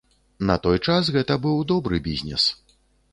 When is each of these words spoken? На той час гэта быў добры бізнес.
На 0.49 0.53
той 0.63 0.79
час 0.87 1.11
гэта 1.15 1.37
быў 1.43 1.59
добры 1.73 1.99
бізнес. 2.09 2.49